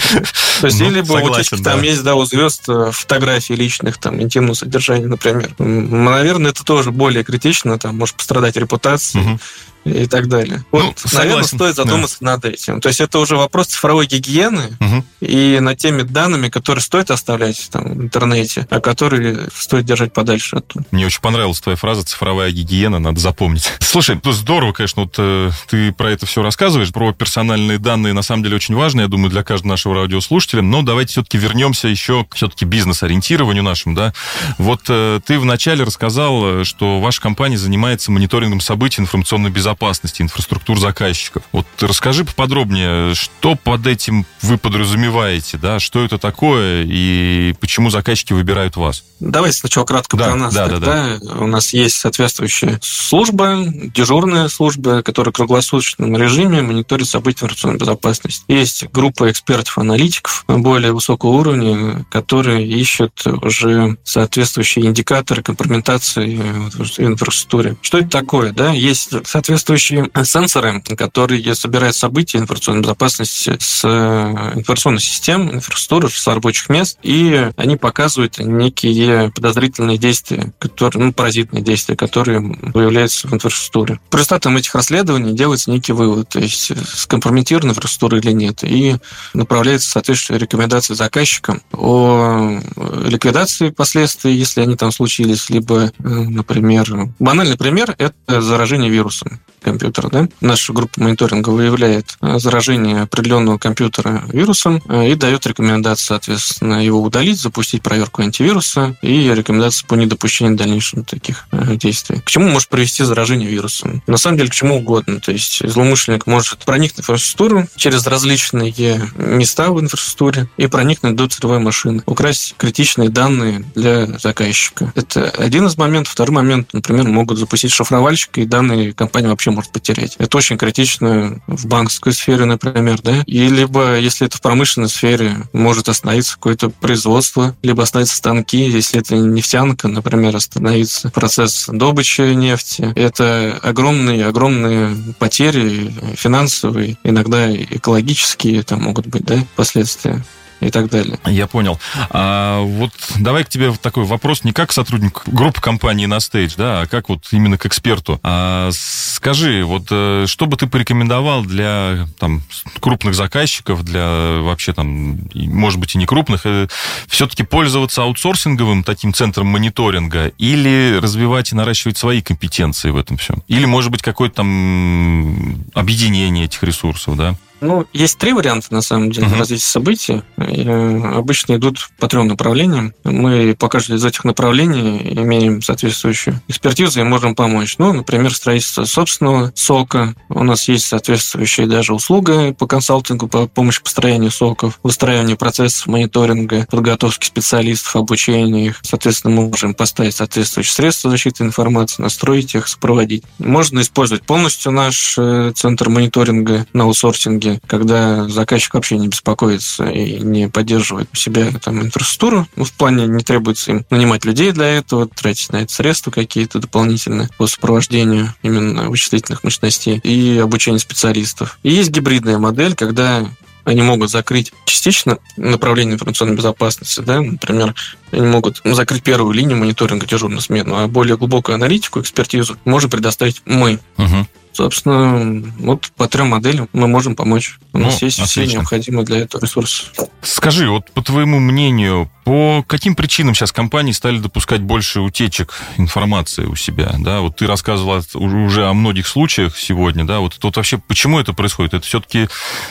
То 0.60 0.66
есть, 0.66 0.80
ну, 0.80 0.90
или 0.90 1.00
бы 1.00 1.20
утечки, 1.22 1.56
там 1.62 1.82
есть, 1.82 2.02
да, 2.02 2.14
у 2.14 2.24
звезд 2.24 2.64
э, 2.68 2.90
фотографии 2.92 3.54
личных, 3.54 3.98
там, 3.98 4.20
интимного 4.22 4.54
содержания, 4.54 5.06
например. 5.06 5.50
Наверное, 5.58 6.50
это 6.52 6.64
тоже 6.64 6.92
более 6.92 7.24
критично, 7.24 7.78
там, 7.78 7.96
может 7.96 8.14
пострадать 8.16 8.56
репутация. 8.56 9.22
Угу 9.22 9.40
и 9.86 10.06
так 10.06 10.28
далее. 10.28 10.64
Вот, 10.72 10.82
ну, 10.82 11.18
наверное, 11.18 11.44
стоит 11.44 11.76
задуматься 11.76 12.18
да. 12.20 12.32
над 12.32 12.44
этим. 12.44 12.80
То 12.80 12.88
есть 12.88 13.00
это 13.00 13.18
уже 13.18 13.36
вопрос 13.36 13.68
цифровой 13.68 14.06
гигиены 14.06 14.76
угу. 14.80 15.04
и 15.20 15.58
над 15.60 15.78
теми 15.78 16.02
данными, 16.02 16.48
которые 16.48 16.82
стоит 16.82 17.10
оставлять 17.10 17.68
там, 17.70 17.84
в 17.84 18.02
интернете, 18.02 18.66
а 18.70 18.80
которые 18.80 19.48
стоит 19.54 19.84
держать 19.84 20.12
подальше 20.12 20.56
оттуда. 20.56 20.84
Мне 20.90 21.06
очень 21.06 21.20
понравилась 21.20 21.60
твоя 21.60 21.76
фраза 21.76 22.04
«цифровая 22.04 22.50
гигиена», 22.50 22.98
надо 22.98 23.20
запомнить. 23.20 23.70
Слушай, 23.80 24.18
то 24.18 24.32
здорово, 24.32 24.72
конечно, 24.72 25.02
вот 25.02 25.14
э, 25.18 25.50
ты 25.68 25.92
про 25.92 26.10
это 26.10 26.26
все 26.26 26.42
рассказываешь, 26.42 26.92
про 26.92 27.12
персональные 27.12 27.78
данные, 27.78 28.12
на 28.12 28.22
самом 28.22 28.42
деле 28.42 28.56
очень 28.56 28.74
важно, 28.74 29.02
я 29.02 29.08
думаю, 29.08 29.30
для 29.30 29.44
каждого 29.44 29.70
нашего 29.70 29.94
радиослушателя, 29.94 30.62
но 30.62 30.82
давайте 30.82 31.12
все-таки 31.12 31.38
вернемся 31.38 31.88
еще 31.88 32.24
к 32.24 32.34
все-таки 32.34 32.64
бизнес-ориентированию 32.64 33.62
нашему, 33.62 33.94
да. 33.94 34.12
Вот 34.58 34.82
э, 34.88 35.20
ты 35.24 35.38
вначале 35.38 35.84
рассказал, 35.84 36.64
что 36.64 37.00
ваша 37.00 37.20
компания 37.20 37.56
занимается 37.56 38.10
мониторингом 38.10 38.60
событий 38.60 39.00
информационной 39.00 39.50
безопасности 39.50 39.75
безопасности 39.76 40.22
инфраструктур 40.22 40.80
заказчиков. 40.80 41.42
Вот 41.52 41.66
расскажи 41.80 42.24
поподробнее, 42.24 43.14
что 43.14 43.54
под 43.56 43.86
этим 43.86 44.24
вы 44.42 44.58
подразумеваете, 44.58 45.58
да, 45.58 45.78
что 45.78 46.04
это 46.04 46.18
такое 46.18 46.84
и 46.88 47.54
почему 47.60 47.90
заказчики 47.90 48.32
выбирают 48.32 48.76
вас? 48.76 49.04
Давайте 49.20 49.58
сначала 49.58 49.84
кратко 49.84 50.16
да, 50.16 50.26
про 50.26 50.34
нас. 50.34 50.54
Да, 50.54 50.68
Тогда 50.68 50.86
да, 50.86 51.18
да. 51.20 51.34
У 51.38 51.46
нас 51.46 51.72
есть 51.72 51.96
соответствующая 51.96 52.78
служба, 52.82 53.64
дежурная 53.66 54.48
служба, 54.48 55.02
которая 55.02 55.32
в 55.32 55.36
круглосуточном 55.36 56.16
режиме 56.16 56.62
мониторит 56.62 57.08
события 57.08 57.44
информационной 57.44 57.78
безопасности. 57.78 58.44
Есть 58.48 58.88
группа 58.90 59.30
экспертов-аналитиков 59.30 60.44
более 60.48 60.92
высокого 60.92 61.30
уровня, 61.30 62.04
которые 62.10 62.66
ищут 62.66 63.26
уже 63.26 63.96
соответствующие 64.04 64.86
индикаторы 64.86 65.42
компрометации 65.42 66.36
в 66.36 67.00
инфраструктуре. 67.00 67.76
Что 67.80 67.98
это 67.98 68.08
такое? 68.08 68.52
Да? 68.52 68.72
Есть 68.72 69.14
соответственно 69.26 69.65
соответствующие 69.66 70.10
сенсоры, 70.24 70.80
которые 70.96 71.54
собирают 71.54 71.96
события 71.96 72.38
информационной 72.38 72.82
безопасности 72.82 73.56
с 73.58 73.84
информационной 73.84 75.00
системы, 75.00 75.54
инфраструктуры, 75.54 76.08
с 76.08 76.26
рабочих 76.26 76.68
мест, 76.68 76.98
и 77.02 77.50
они 77.56 77.76
показывают 77.76 78.38
некие 78.38 79.32
подозрительные 79.32 79.98
действия, 79.98 80.52
которые, 80.58 81.06
ну, 81.06 81.12
паразитные 81.12 81.62
действия, 81.62 81.96
которые 81.96 82.40
выявляются 82.40 83.26
в 83.26 83.34
инфраструктуре. 83.34 83.98
По 84.10 84.16
результатам 84.16 84.56
этих 84.56 84.74
расследований 84.74 85.34
делается 85.34 85.70
некий 85.70 85.92
вывод, 85.92 86.28
то 86.28 86.38
есть 86.38 86.72
скомпрометирована 86.88 87.70
инфраструктура 87.70 88.18
или 88.18 88.32
нет, 88.32 88.62
и 88.62 88.96
направляется 89.34 89.90
соответствующая 89.90 90.40
рекомендация 90.40 90.94
заказчикам 90.94 91.60
о 91.72 92.60
ликвидации 93.04 93.70
последствий, 93.70 94.34
если 94.34 94.60
они 94.60 94.76
там 94.76 94.92
случились, 94.92 95.50
либо, 95.50 95.86
э, 95.86 95.90
например, 95.98 97.10
банальный 97.18 97.56
пример– 97.56 97.94
это 97.98 98.40
заражение 98.40 98.90
вирусом 98.90 99.40
компьютера. 99.60 100.08
Да? 100.08 100.28
Наша 100.40 100.72
группа 100.72 101.00
мониторинга 101.00 101.50
выявляет 101.50 102.16
э, 102.20 102.38
заражение 102.38 103.02
определенного 103.02 103.58
компьютера 103.58 104.24
вирусом 104.32 104.82
э, 104.88 105.10
и 105.10 105.14
дает 105.14 105.46
рекомендации, 105.46 106.06
соответственно, 106.06 106.84
его 106.84 107.02
удалить, 107.02 107.40
запустить 107.40 107.82
проверку 107.82 108.22
антивируса 108.22 108.96
и 109.02 109.28
рекомендации 109.32 109.86
по 109.86 109.94
недопущению 109.94 110.56
дальнейших 110.56 111.06
таких 111.06 111.46
действий. 111.52 112.20
К 112.24 112.30
чему 112.30 112.48
может 112.48 112.68
привести 112.68 113.04
заражение 113.04 113.48
вирусом? 113.48 114.02
На 114.06 114.16
самом 114.16 114.38
деле, 114.38 114.50
к 114.50 114.54
чему 114.54 114.76
угодно. 114.76 115.20
То 115.20 115.32
есть 115.32 115.68
злоумышленник 115.68 116.26
может 116.26 116.58
проникнуть 116.64 117.06
в 117.06 117.10
инфраструктуру 117.10 117.66
через 117.76 118.06
различные 118.06 118.72
места 119.16 119.70
в 119.70 119.80
инфраструктуре 119.80 120.48
и 120.56 120.66
проникнуть 120.66 121.16
до 121.16 121.28
целевой 121.28 121.58
машины, 121.58 122.02
украсть 122.06 122.54
критичные 122.56 123.08
данные 123.08 123.64
для 123.74 124.06
заказчика. 124.18 124.92
Это 124.94 125.30
один 125.30 125.66
из 125.66 125.76
моментов. 125.76 126.12
Второй 126.12 126.34
момент, 126.34 126.72
например, 126.72 127.04
могут 127.08 127.38
запустить 127.38 127.72
шифровальщик, 127.72 128.38
и 128.38 128.44
данные 128.44 128.92
компания 128.92 129.28
вообще 129.28 129.45
может 129.52 129.72
потерять. 129.72 130.16
Это 130.18 130.36
очень 130.36 130.58
критично 130.58 131.40
в 131.46 131.66
банковской 131.66 132.12
сфере, 132.12 132.44
например, 132.44 133.00
да, 133.02 133.22
и 133.26 133.48
либо, 133.48 133.98
если 133.98 134.26
это 134.26 134.38
в 134.38 134.40
промышленной 134.40 134.88
сфере, 134.88 135.36
может 135.52 135.88
остановиться 135.88 136.34
какое-то 136.34 136.70
производство, 136.70 137.56
либо 137.62 137.82
остановиться 137.82 138.16
станки, 138.16 138.68
если 138.68 139.00
это 139.00 139.16
нефтянка, 139.16 139.88
например, 139.88 140.36
остановится 140.36 141.10
процесс 141.10 141.66
добычи 141.68 142.22
нефти. 142.34 142.92
Это 142.94 143.58
огромные, 143.62 144.26
огромные 144.26 144.96
потери 145.18 145.92
финансовые, 146.14 146.98
иногда 147.04 147.54
экологические 147.54 148.62
там 148.62 148.82
могут 148.82 149.06
быть, 149.06 149.24
да, 149.24 149.38
последствия 149.56 150.24
и 150.60 150.70
так 150.70 150.90
далее. 150.90 151.18
Я 151.26 151.46
понял. 151.46 151.78
А 152.10 152.60
вот 152.62 152.92
давай 153.18 153.44
к 153.44 153.48
тебе 153.48 153.72
такой 153.72 154.04
вопрос 154.04 154.44
не 154.44 154.52
как 154.52 154.72
сотрудник 154.72 155.22
группы 155.26 155.60
компании 155.60 156.06
на 156.06 156.20
стейдж, 156.20 156.54
да, 156.56 156.82
а 156.82 156.86
как 156.86 157.08
вот 157.08 157.26
именно 157.32 157.58
к 157.58 157.66
эксперту. 157.66 158.20
А 158.22 158.70
скажи, 158.72 159.64
вот 159.64 159.86
э, 159.90 160.24
что 160.26 160.46
бы 160.46 160.56
ты 160.56 160.66
порекомендовал 160.66 161.42
для 161.44 162.06
там, 162.18 162.42
крупных 162.80 163.14
заказчиков, 163.14 163.84
для 163.84 164.40
вообще 164.40 164.72
там, 164.72 165.18
может 165.34 165.78
быть, 165.78 165.94
и 165.94 165.98
не 165.98 166.06
крупных, 166.06 166.42
э, 166.44 166.68
все-таки 167.08 167.42
пользоваться 167.42 168.02
аутсорсинговым 168.02 168.84
таким 168.84 169.12
центром 169.12 169.46
мониторинга 169.48 170.28
или 170.38 170.98
развивать 171.00 171.52
и 171.52 171.54
наращивать 171.54 171.98
свои 171.98 172.22
компетенции 172.22 172.90
в 172.90 172.96
этом 172.96 173.16
всем? 173.16 173.42
Или, 173.48 173.66
может 173.66 173.90
быть, 173.90 174.02
какое-то 174.02 174.36
там 174.36 175.64
объединение 175.74 176.44
этих 176.44 176.62
ресурсов, 176.62 177.16
да? 177.16 177.36
Ну, 177.60 177.86
есть 177.92 178.18
три 178.18 178.32
варианта, 178.32 178.68
на 178.70 178.82
самом 178.82 179.10
деле, 179.10 179.26
uh-huh. 179.26 179.38
развития 179.38 179.64
событий. 179.64 180.22
И 180.38 180.64
э, 180.66 181.14
обычно 181.14 181.56
идут 181.56 181.88
по 181.98 182.08
трем 182.08 182.28
направлениям. 182.28 182.94
Мы 183.04 183.54
по 183.58 183.68
каждому 183.68 183.98
из 183.98 184.04
этих 184.04 184.24
направлений 184.24 185.14
имеем 185.16 185.62
соответствующую 185.62 186.40
экспертизу 186.48 187.00
и 187.00 187.04
можем 187.04 187.34
помочь. 187.34 187.76
Ну, 187.78 187.92
например, 187.92 188.34
строительство 188.34 188.84
собственного 188.84 189.52
сока. 189.54 190.14
У 190.28 190.42
нас 190.42 190.68
есть 190.68 190.86
соответствующая 190.86 191.66
даже 191.66 191.94
услуга 191.94 192.52
по 192.52 192.66
консалтингу, 192.66 193.28
по 193.28 193.46
помощи 193.46 193.82
построению 193.82 194.30
соков, 194.30 194.78
выстраиванию 194.82 195.36
процессов 195.36 195.86
мониторинга, 195.86 196.66
подготовки 196.70 197.26
специалистов, 197.26 197.96
обучения 197.96 198.66
их. 198.66 198.80
Соответственно, 198.82 199.34
мы 199.34 199.48
можем 199.48 199.74
поставить 199.74 200.14
соответствующие 200.14 200.74
средства 200.74 201.10
защиты 201.10 201.44
информации, 201.44 202.02
настроить 202.02 202.54
их, 202.54 202.68
сопроводить. 202.68 203.24
Можно 203.38 203.80
использовать 203.80 204.24
полностью 204.24 204.72
наш 204.72 205.14
э, 205.16 205.52
центр 205.54 205.88
мониторинга 205.88 206.66
на 206.72 206.84
аутсорсинге 206.84 207.45
услуги, 207.46 207.60
когда 207.66 208.28
заказчик 208.28 208.74
вообще 208.74 208.98
не 208.98 209.08
беспокоится 209.08 209.84
и 209.84 210.20
не 210.20 210.48
поддерживает 210.48 211.08
у 211.12 211.16
себя 211.16 211.50
там 211.62 211.82
инфраструктуру, 211.82 212.46
ну, 212.56 212.64
в 212.64 212.72
плане 212.72 213.06
не 213.06 213.22
требуется 213.22 213.70
им 213.72 213.86
нанимать 213.90 214.24
людей 214.24 214.52
для 214.52 214.66
этого, 214.66 215.08
тратить 215.08 215.52
на 215.52 215.58
это 215.58 215.72
средства 215.72 216.10
какие-то 216.10 216.58
дополнительные 216.58 217.28
по 217.36 217.46
сопровождению 217.46 218.34
именно 218.42 218.90
вычислительных 218.90 219.44
мощностей 219.44 219.98
и 219.98 220.38
обучению 220.38 220.80
специалистов. 220.80 221.58
И 221.62 221.70
есть 221.70 221.90
гибридная 221.90 222.38
модель, 222.38 222.74
когда 222.74 223.26
они 223.64 223.82
могут 223.82 224.10
закрыть 224.10 224.52
частично 224.64 225.18
направление 225.36 225.94
информационной 225.94 226.36
безопасности, 226.36 227.00
да, 227.00 227.20
например, 227.20 227.74
они 228.12 228.26
могут 228.26 228.60
закрыть 228.64 229.02
первую 229.02 229.32
линию 229.32 229.56
мониторинга 229.56 230.06
дежурную 230.06 230.40
смену, 230.40 230.76
а 230.76 230.86
более 230.88 231.16
глубокую 231.16 231.54
аналитику, 231.54 232.00
экспертизу 232.00 232.56
можем 232.64 232.90
предоставить 232.90 233.42
мы. 233.44 233.78
Угу. 233.98 234.26
Собственно, 234.56 235.44
вот 235.58 235.90
по 235.98 236.08
трем 236.08 236.28
моделям 236.28 236.66
мы 236.72 236.88
можем 236.88 237.14
помочь. 237.14 237.58
У 237.74 237.78
нас 237.78 238.00
ну, 238.00 238.06
есть 238.06 238.18
отлично. 238.18 238.42
все 238.42 238.52
необходимые 238.56 239.04
для 239.04 239.18
этого 239.18 239.42
ресурсы. 239.42 239.84
Скажи, 240.22 240.70
вот 240.70 240.90
по 240.92 241.02
твоему 241.02 241.38
мнению, 241.40 242.10
по 242.24 242.64
каким 242.66 242.96
причинам 242.96 243.34
сейчас 243.34 243.52
компании 243.52 243.92
стали 243.92 244.18
допускать 244.18 244.62
больше 244.62 245.00
утечек 245.00 245.52
информации 245.76 246.46
у 246.46 246.56
себя? 246.56 246.94
Да, 246.98 247.20
вот 247.20 247.36
ты 247.36 247.46
рассказывал 247.46 248.02
уже 248.14 248.66
о 248.66 248.72
многих 248.72 249.06
случаях 249.06 249.58
сегодня, 249.58 250.06
да, 250.06 250.20
вот, 250.20 250.38
вот 250.42 250.56
вообще 250.56 250.78
почему 250.78 251.20
это 251.20 251.34
происходит? 251.34 251.74
Это 251.74 251.84
все-таки 251.84 252.28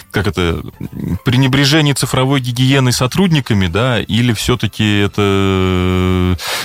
как 0.09 0.25
это 0.25 0.63
пренебрежение 1.23 1.93
цифровой 1.93 2.41
гигиеной 2.41 2.93
сотрудниками, 2.93 3.67
да, 3.67 4.01
или 4.01 4.33
все-таки 4.33 5.01
это 5.01 5.21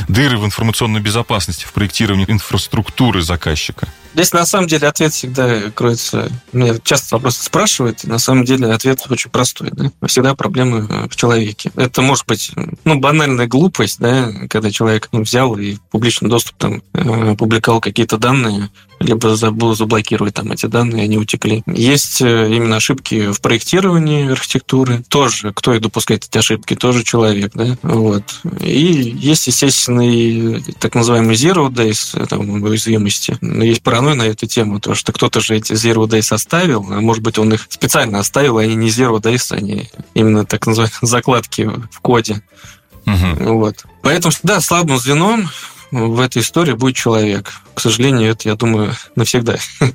дыры 0.08 0.38
в 0.38 0.44
информационной 0.44 1.00
безопасности 1.00 1.64
в 1.64 1.72
проектировании 1.72 2.26
инфраструктуры 2.28 3.22
заказчика? 3.22 3.88
Здесь 4.14 4.32
на 4.32 4.44
самом 4.44 4.66
деле 4.66 4.88
ответ 4.88 5.12
всегда 5.12 5.70
кроется. 5.70 6.30
Меня 6.52 6.74
часто 6.82 7.16
вопросы 7.16 7.44
спрашивают, 7.44 8.04
и 8.04 8.08
на 8.08 8.18
самом 8.18 8.44
деле 8.44 8.72
ответ 8.72 9.04
очень 9.08 9.30
простой. 9.30 9.70
Да? 9.70 9.92
Всегда 10.06 10.34
проблемы 10.34 10.86
э, 10.88 11.08
в 11.08 11.14
человеке. 11.14 11.70
Это 11.76 12.02
может 12.02 12.26
быть 12.26 12.50
ну, 12.84 12.98
банальная 12.98 13.46
глупость, 13.46 14.00
да, 14.00 14.32
когда 14.48 14.70
человек 14.70 15.08
ну, 15.12 15.22
взял 15.22 15.56
и 15.56 15.74
в 15.74 15.80
публичный 15.82 16.28
доступ 16.28 16.56
там 16.56 16.82
э, 16.92 17.36
публиковал 17.36 17.80
какие-то 17.80 18.18
данные, 18.18 18.70
либо 18.98 19.36
забыл 19.36 19.76
заблокировать 19.76 20.34
там 20.34 20.50
эти 20.50 20.66
данные, 20.66 21.04
они 21.04 21.16
утекли. 21.16 21.62
Есть 21.66 22.20
э, 22.20 22.48
именно 22.52 22.76
ошибки 22.76 23.30
в 23.30 23.40
проектировании 23.40 24.30
архитектуры. 24.30 25.02
Тоже, 25.08 25.52
кто 25.52 25.72
и 25.72 25.78
допускает 25.78 26.24
эти 26.24 26.38
ошибки, 26.38 26.74
тоже 26.74 27.04
человек, 27.04 27.52
да, 27.54 27.76
вот. 27.82 28.24
И 28.60 29.14
есть, 29.16 29.46
естественно, 29.46 30.00
и 30.00 30.60
так 30.78 30.94
называемый 30.94 31.34
zero 31.34 31.70
days 31.70 32.26
там, 32.26 32.62
уязвимости. 32.62 33.36
Но 33.40 33.64
есть 33.64 33.82
паранойя 33.82 34.16
на 34.16 34.22
эту 34.24 34.46
тему, 34.46 34.80
то 34.80 34.94
что 34.94 35.12
кто-то 35.12 35.40
же 35.40 35.56
эти 35.56 35.72
zero 35.72 36.06
days 36.06 36.32
оставил, 36.34 36.86
а 36.90 37.00
может 37.00 37.22
быть, 37.22 37.38
он 37.38 37.52
их 37.54 37.66
специально 37.68 38.18
оставил, 38.18 38.58
а 38.58 38.62
они 38.62 38.74
не 38.74 38.88
zero 38.88 39.20
days, 39.20 39.54
они 39.54 39.90
именно 40.14 40.44
так 40.44 40.66
называемые 40.66 40.98
закладки 41.02 41.70
в 41.90 42.00
коде. 42.00 42.42
Угу. 43.06 43.54
Вот. 43.54 43.84
Поэтому, 44.02 44.32
да, 44.42 44.60
слабым 44.60 44.98
звеном 44.98 45.50
в 45.90 46.20
этой 46.20 46.42
истории 46.42 46.72
будет 46.72 46.96
человек. 46.96 47.52
К 47.74 47.80
сожалению, 47.80 48.30
это, 48.30 48.48
я 48.48 48.54
думаю, 48.54 48.94
навсегда. 49.16 49.58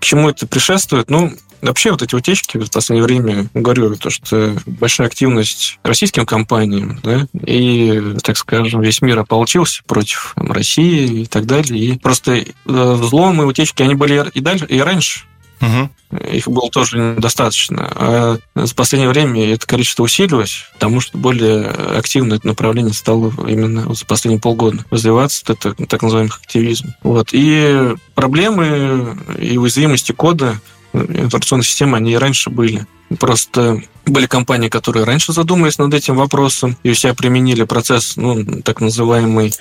К 0.00 0.04
чему 0.04 0.30
это 0.30 0.46
предшествует? 0.46 1.10
Ну, 1.10 1.32
Вообще 1.60 1.90
вот 1.90 2.02
эти 2.02 2.14
утечки 2.14 2.56
в 2.56 2.70
последнее 2.70 3.04
время, 3.04 3.48
говорю, 3.52 3.96
то, 3.96 4.10
что 4.10 4.56
большая 4.66 5.08
активность 5.08 5.78
российским 5.82 6.24
компаниям, 6.24 7.00
да, 7.02 7.26
и, 7.44 8.14
так 8.22 8.36
скажем, 8.36 8.80
весь 8.80 9.02
мир 9.02 9.18
ополчился 9.18 9.82
против 9.84 10.34
России 10.36 11.22
и 11.22 11.26
так 11.26 11.46
далее. 11.46 11.78
И 11.78 11.98
просто 11.98 12.36
э, 12.36 12.44
взломы, 12.64 13.46
утечки, 13.46 13.82
они 13.82 13.94
были 13.94 14.30
и 14.34 14.40
дальше, 14.40 14.66
и 14.66 14.78
раньше. 14.78 15.22
Угу. 15.60 16.18
Их 16.32 16.48
было 16.48 16.70
тоже 16.70 16.98
недостаточно. 16.98 17.92
А 17.94 18.38
в 18.54 18.74
последнее 18.74 19.10
время 19.10 19.52
это 19.52 19.66
количество 19.66 20.04
усилилось, 20.04 20.64
потому 20.74 21.00
что 21.00 21.18
более 21.18 21.66
активно 21.66 22.34
это 22.34 22.46
направление 22.46 22.94
стало 22.94 23.32
именно 23.46 23.92
за 23.94 24.06
последние 24.06 24.40
полгода 24.40 24.84
развиваться, 24.90 25.42
это 25.48 25.74
так 25.86 26.02
называемый 26.02 26.32
активизм. 26.32 26.94
Вот. 27.02 27.30
И 27.32 27.94
проблемы 28.14 29.18
и 29.38 29.58
уязвимости 29.58 30.12
кода 30.12 30.60
информационной 30.92 31.64
системы, 31.64 31.98
они 31.98 32.12
и 32.12 32.16
раньше 32.16 32.50
были. 32.50 32.86
Просто 33.18 33.82
были 34.06 34.26
компании, 34.26 34.68
которые 34.68 35.04
раньше 35.04 35.32
задумались 35.32 35.78
над 35.78 35.92
этим 35.94 36.16
вопросом 36.16 36.76
и 36.82 36.90
у 36.90 36.94
себя 36.94 37.14
применили 37.14 37.64
процесс, 37.64 38.16
ну, 38.16 38.62
так 38.62 38.80
называемый 38.80 39.54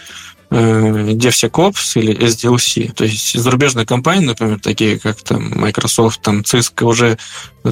DevSecOps 0.49 1.99
или 1.99 2.17
SDLC. 2.17 2.93
То 2.93 3.03
есть 3.03 3.37
зарубежные 3.37 3.85
компании, 3.85 4.27
например, 4.27 4.59
такие 4.59 4.99
как 4.99 5.21
там 5.21 5.51
Microsoft, 5.59 6.21
там 6.21 6.41
Cisco 6.41 6.85
уже 6.85 7.17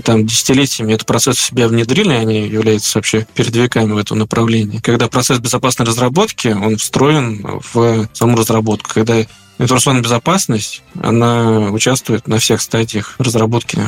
там 0.03 0.25
десятилетиями 0.25 0.94
этот 0.94 1.08
процесс 1.08 1.38
в 1.38 1.41
себя 1.41 1.67
внедрили, 1.67 2.12
они 2.12 2.48
являются 2.48 2.98
вообще 2.98 3.25
передовиками 3.34 3.94
в 3.94 3.98
этом 3.98 4.20
направлении. 4.20 4.79
Когда 4.79 5.08
процесс 5.08 5.39
безопасной 5.39 5.86
разработки, 5.86 6.50
он 6.50 6.77
встроен 6.77 7.46
в 7.74 8.10
саму 8.13 8.38
разработку. 8.38 8.89
Когда 8.94 9.25
информационная 9.58 10.01
безопасность, 10.01 10.84
она 11.01 11.72
участвует 11.72 12.27
на 12.27 12.39
всех 12.39 12.62
стадиях 12.62 13.15
разработки 13.20 13.79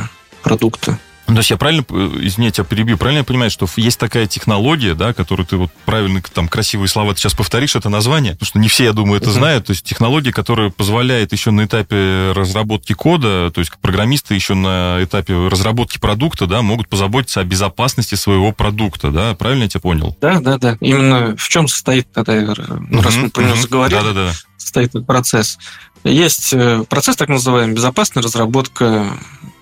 продукта. 0.42 0.98
Ну, 1.28 1.34
то 1.34 1.40
есть 1.40 1.50
я 1.50 1.58
правильно, 1.58 1.84
э, 1.90 2.10
извините, 2.22 2.62
я 2.62 2.64
перебью, 2.64 2.96
правильно 2.96 3.18
я 3.18 3.24
понимаю, 3.24 3.50
что 3.50 3.66
есть 3.76 3.98
такая 3.98 4.26
технология, 4.26 4.94
да, 4.94 5.12
которую 5.12 5.46
ты 5.46 5.58
вот 5.58 5.70
правильно, 5.84 6.22
там, 6.32 6.48
красивые 6.48 6.88
слова 6.88 7.12
ты 7.12 7.20
сейчас 7.20 7.34
повторишь, 7.34 7.76
это 7.76 7.90
название, 7.90 8.32
потому 8.32 8.46
что 8.46 8.58
не 8.58 8.68
все, 8.68 8.84
я 8.84 8.92
думаю, 8.94 9.20
это 9.20 9.28
uh-huh. 9.28 9.34
знают, 9.34 9.66
то 9.66 9.72
есть 9.72 9.84
технология, 9.84 10.32
которая 10.32 10.70
позволяет 10.70 11.32
еще 11.32 11.50
на 11.50 11.66
этапе 11.66 12.32
разработки 12.34 12.94
кода, 12.94 13.50
то 13.50 13.60
есть 13.60 13.70
программисты 13.78 14.34
еще 14.34 14.54
на 14.54 14.98
этапе 15.02 15.48
разработки 15.48 15.98
продукта, 15.98 16.46
да, 16.46 16.62
могут 16.62 16.88
позаботиться 16.88 17.40
о 17.40 17.44
безопасности 17.44 18.14
своего 18.14 18.52
продукта, 18.52 19.10
да, 19.10 19.34
правильно 19.34 19.64
я 19.64 19.68
тебя 19.68 19.80
понял? 19.80 20.16
Да, 20.22 20.40
да, 20.40 20.56
да. 20.56 20.78
Именно 20.80 21.36
в 21.36 21.48
чем 21.50 21.68
состоит, 21.68 22.08
когда, 22.10 22.32
ну, 22.32 22.44
uh-huh, 22.46 23.02
раз 23.02 23.16
мы 23.16 23.28
про 23.28 23.42
него 23.42 23.54
uh-huh. 23.54 23.60
заговорили, 23.60 24.00
да, 24.00 24.12
да, 24.12 24.12
да. 24.14 24.32
состоит 24.56 24.88
этот 24.90 25.06
процесс. 25.06 25.58
Есть 26.04 26.52
э, 26.52 26.84
процесс, 26.88 27.16
так 27.16 27.28
называемый, 27.28 27.74
безопасная 27.74 28.22
разработка 28.22 29.18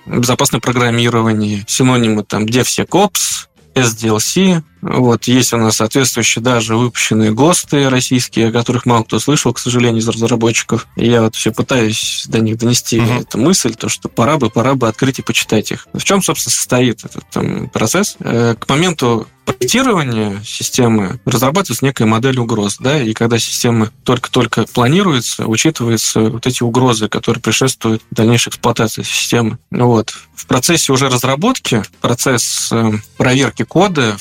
безопасное 0.07 0.61
программирование, 0.61 1.65
синонимы 1.67 2.25
там 2.25 2.45
DevSecOps, 2.45 3.49
SDLC. 3.75 4.63
Вот, 4.83 5.25
есть 5.25 5.53
у 5.53 5.57
нас 5.57 5.77
соответствующие 5.77 6.43
даже 6.43 6.77
выпущенные 6.77 7.33
ГОСТы 7.33 7.89
российские, 7.89 8.49
о 8.49 8.53
которых 8.53 8.87
мало 8.87 9.05
кто 9.05 9.19
слышал, 9.19 9.53
к 9.53 9.59
сожалению, 9.59 10.01
из 10.01 10.09
разработчиков. 10.09 10.87
И 10.97 11.07
я 11.09 11.23
вот 11.23 11.35
все 11.35 11.53
пытаюсь 11.53 12.25
до 12.29 12.41
них 12.41 12.59
донести 12.59 12.99
uh-huh. 12.99 13.23
эту 13.23 13.39
мысль, 13.39 13.75
то, 13.75 13.89
что 13.89 14.09
пора 14.09 14.37
бы, 14.37 14.51
пора 14.51 14.75
бы 14.75 14.89
открыть 14.89 15.19
и 15.19 15.23
почитать 15.23 15.73
их. 15.73 15.89
В 15.93 16.05
чем, 16.05 16.23
собственно, 16.23 16.53
состоит 16.53 17.05
этот 17.05 17.25
там, 17.31 17.69
процесс? 17.69 18.17
Э, 18.21 18.55
к 18.59 18.69
моменту 18.69 19.27
проектирования 19.47 20.43
системы 20.45 21.21
разрабатывается 21.25 21.85
некая 21.85 22.05
модель 22.05 22.39
угроз, 22.39 22.77
да, 22.81 23.01
и 23.01 23.15
когда 23.15 23.39
система 23.39 23.91
только-только 24.05 24.65
планируется, 24.65 25.47
учитываются 25.47 26.21
вот 26.21 26.47
эти 26.47 26.63
угрозы, 26.63 27.09
которые 27.09 27.41
предшествуют 27.41 28.03
дальнейшей 28.11 28.51
эксплуатации 28.51 29.03
системы. 29.03 29.59
Вот. 29.71 30.13
В 30.35 30.47
процессе 30.47 30.93
уже 30.93 31.09
разработки, 31.09 31.83
процесс 32.01 32.69
э, 32.73 32.93
проверки 33.17 33.63
кода 33.63 34.17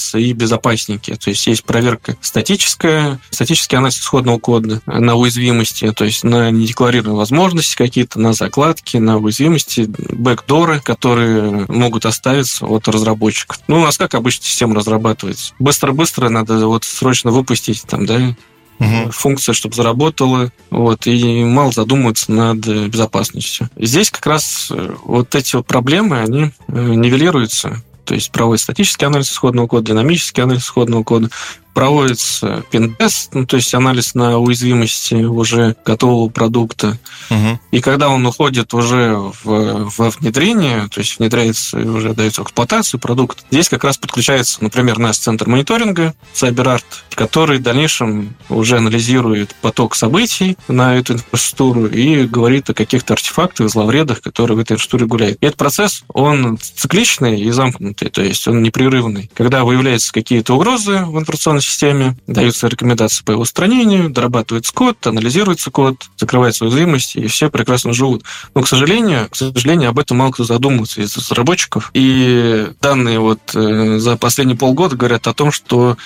включается 0.00 0.18
и 0.18 0.32
безопасники. 0.32 1.14
То 1.16 1.30
есть 1.30 1.46
есть 1.46 1.64
проверка 1.64 2.16
статическая, 2.20 3.20
статический 3.30 3.78
анализ 3.78 3.98
исходного 3.98 4.38
кода 4.38 4.80
на 4.86 5.14
уязвимости, 5.14 5.92
то 5.92 6.04
есть 6.04 6.24
на 6.24 6.50
недекларированные 6.50 7.16
возможности 7.16 7.76
какие-то, 7.76 8.20
на 8.20 8.32
закладки, 8.32 8.96
на 8.96 9.18
уязвимости, 9.18 9.86
бэкдоры, 9.86 10.80
которые 10.80 11.66
могут 11.68 12.06
оставиться 12.06 12.66
от 12.66 12.88
разработчиков. 12.88 13.60
Ну, 13.68 13.78
у 13.78 13.84
нас 13.84 13.98
как 13.98 14.14
обычно 14.14 14.44
система 14.44 14.74
разрабатывается? 14.74 15.54
Быстро-быстро 15.58 16.28
надо 16.28 16.66
вот 16.66 16.84
срочно 16.84 17.30
выпустить 17.30 17.82
там, 17.82 18.06
да, 18.06 18.34
угу. 18.78 19.10
функция, 19.10 19.52
чтобы 19.52 19.74
заработала, 19.74 20.52
вот, 20.70 21.06
и 21.06 21.44
мало 21.44 21.72
задумываться 21.72 22.32
над 22.32 22.58
безопасностью. 22.66 23.68
Здесь 23.76 24.10
как 24.10 24.26
раз 24.26 24.68
э, 24.70 24.94
вот 25.04 25.34
эти 25.34 25.56
вот 25.56 25.66
проблемы, 25.66 26.20
они 26.20 26.44
э, 26.44 26.50
нивелируются 26.68 27.82
то 28.04 28.14
есть 28.14 28.32
проводится 28.32 28.64
статический 28.64 29.06
анализ 29.06 29.30
исходного 29.30 29.66
кода, 29.66 29.86
динамический 29.88 30.42
анализ 30.42 30.62
исходного 30.62 31.02
кода, 31.04 31.30
проводится 31.74 32.64
пинтест, 32.70 33.34
ну, 33.34 33.46
то 33.46 33.56
есть 33.56 33.74
анализ 33.74 34.14
на 34.14 34.38
уязвимости 34.38 35.14
уже 35.14 35.76
готового 35.84 36.28
продукта. 36.28 36.98
Угу. 37.30 37.60
И 37.70 37.80
когда 37.80 38.08
он 38.08 38.24
уходит 38.26 38.74
уже 38.74 39.16
в, 39.16 39.90
во 39.96 40.10
внедрение, 40.10 40.88
то 40.88 41.00
есть 41.00 41.18
внедряется 41.18 41.80
и 41.80 41.86
уже 41.86 42.14
дается 42.14 42.42
эксплуатацию 42.42 43.00
продукт, 43.00 43.44
здесь 43.50 43.68
как 43.68 43.84
раз 43.84 43.98
подключается, 43.98 44.62
например, 44.62 44.98
наш 44.98 45.18
центр 45.18 45.48
мониторинга, 45.48 46.14
CyberArt, 46.34 46.84
который 47.14 47.58
в 47.58 47.62
дальнейшем 47.62 48.34
уже 48.48 48.78
анализирует 48.78 49.54
поток 49.60 49.94
событий 49.94 50.56
на 50.68 50.96
эту 50.96 51.14
инфраструктуру 51.14 51.86
и 51.86 52.26
говорит 52.26 52.70
о 52.70 52.74
каких-то 52.74 53.14
артефактах, 53.14 53.68
зловредах, 53.68 54.20
которые 54.20 54.56
в 54.56 54.60
этой 54.60 54.72
инфраструктуре 54.72 55.06
гуляют. 55.06 55.38
И 55.40 55.46
этот 55.46 55.58
процесс, 55.58 56.04
он 56.08 56.58
цикличный 56.58 57.40
и 57.40 57.50
замкнутый, 57.50 58.10
то 58.10 58.22
есть 58.22 58.46
он 58.48 58.62
непрерывный. 58.62 59.30
Когда 59.34 59.64
выявляются 59.64 60.12
какие-то 60.12 60.54
угрозы 60.54 61.04
в 61.04 61.18
информационной 61.18 61.59
системе, 61.60 62.16
даются 62.26 62.68
рекомендации 62.68 63.24
по 63.24 63.32
его 63.32 63.42
устранению, 63.42 64.10
дорабатывается 64.10 64.72
код, 64.72 65.06
анализируется 65.06 65.70
код, 65.70 65.96
закрывается 66.16 66.64
уязвимости, 66.64 67.18
и 67.18 67.26
все 67.26 67.50
прекрасно 67.50 67.92
живут. 67.92 68.24
Но, 68.54 68.62
к 68.62 68.68
сожалению, 68.68 69.28
к 69.30 69.36
сожалению, 69.36 69.90
об 69.90 69.98
этом 69.98 70.18
мало 70.18 70.32
кто 70.32 70.44
задумывается 70.44 71.00
из 71.00 71.16
разработчиков. 71.16 71.90
И 71.94 72.68
данные 72.80 73.18
вот 73.18 73.40
э, 73.54 73.98
за 73.98 74.16
последние 74.16 74.56
полгода 74.56 74.96
говорят 74.96 75.26
о 75.26 75.34
том, 75.34 75.52
что 75.52 75.96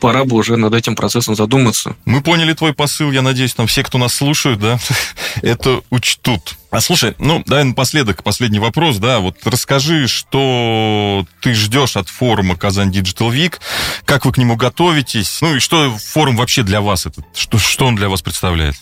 пора 0.00 0.24
бы 0.24 0.36
уже 0.36 0.56
над 0.56 0.74
этим 0.74 0.96
процессом 0.96 1.34
задуматься. 1.34 1.96
Мы 2.04 2.20
поняли 2.20 2.52
твой 2.52 2.74
посыл, 2.74 3.10
я 3.10 3.22
надеюсь, 3.22 3.54
там 3.54 3.66
все, 3.66 3.82
кто 3.82 3.98
нас 3.98 4.14
слушают, 4.14 4.60
да, 4.60 4.78
это 5.42 5.82
учтут. 5.90 6.56
А 6.70 6.80
слушай, 6.80 7.14
ну, 7.18 7.42
давай 7.46 7.64
напоследок 7.64 8.22
последний 8.22 8.58
вопрос, 8.58 8.98
да, 8.98 9.20
вот 9.20 9.36
расскажи, 9.44 10.08
что 10.08 11.24
ты 11.40 11.54
ждешь 11.54 11.96
от 11.96 12.08
форума 12.08 12.56
Казань 12.56 12.90
Digital 12.90 13.30
Week, 13.30 13.60
как 14.04 14.24
вы 14.24 14.32
к 14.32 14.38
нему 14.38 14.56
готовитесь, 14.56 15.40
ну 15.40 15.56
и 15.56 15.60
что 15.60 15.96
форум 15.96 16.36
вообще 16.36 16.62
для 16.62 16.80
вас, 16.80 17.06
это, 17.06 17.24
что, 17.34 17.58
что 17.58 17.86
он 17.86 17.96
для 17.96 18.08
вас 18.08 18.22
представляет? 18.22 18.74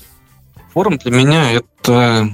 Форум 0.73 0.99
для 0.99 1.11
меня 1.11 1.51
это 1.51 2.31